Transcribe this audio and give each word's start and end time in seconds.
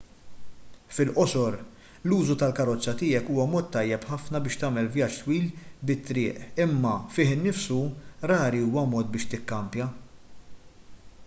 fil-qosor 0.95 1.57
l-użu 2.11 2.35
tal-karozza 2.43 2.95
tiegħek 3.01 3.29
huwa 3.33 3.45
mod 3.51 3.67
tajjeb 3.75 4.07
ħafna 4.13 4.41
biex 4.47 4.57
tagħmel 4.63 4.89
vjaġġ 4.97 5.21
twil 5.27 5.45
bit-triq 5.91 6.65
imma 6.67 6.97
fih 7.19 7.37
innifsu 7.37 7.79
rari 8.35 8.65
huwa 8.71 8.89
mod 8.97 9.15
biex 9.17 9.31
tikkampja 9.37 9.91